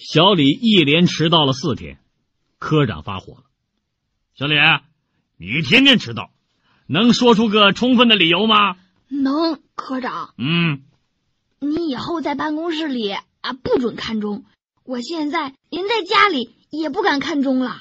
[0.00, 1.98] 小李一连迟到了四天
[2.60, 3.42] 科长发火了。
[4.36, 4.54] 小李
[5.36, 6.30] 你天天迟到
[6.86, 8.76] 能说出个充分的理由吗？
[9.08, 10.34] 能科长。
[10.38, 10.82] 嗯。
[11.58, 14.44] 你以后在办公室里啊不准看钟。
[14.84, 17.80] 我现在连在家里也不敢看钟了。